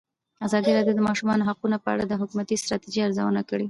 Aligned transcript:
ازادي 0.45 0.71
راډیو 0.77 0.93
د 0.97 0.99
د 0.99 1.01
ماشومانو 1.07 1.47
حقونه 1.49 1.77
په 1.83 1.89
اړه 1.93 2.03
د 2.07 2.13
حکومتي 2.21 2.55
ستراتیژۍ 2.63 2.99
ارزونه 3.03 3.41
کړې. 3.49 3.59